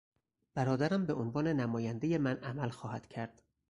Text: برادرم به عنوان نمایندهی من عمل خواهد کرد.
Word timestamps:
برادرم 0.53 1.05
به 1.05 1.13
عنوان 1.13 1.47
نمایندهی 1.47 2.17
من 2.17 2.37
عمل 2.37 2.69
خواهد 2.69 3.07
کرد. 3.07 3.41